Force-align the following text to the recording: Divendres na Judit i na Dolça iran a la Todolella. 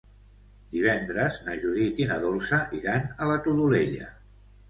Divendres 0.75 1.35
na 1.49 1.57
Judit 1.65 2.01
i 2.05 2.09
na 2.11 2.17
Dolça 2.25 2.61
iran 2.79 3.05
a 3.25 3.27
la 3.33 3.39
Todolella. 3.49 4.09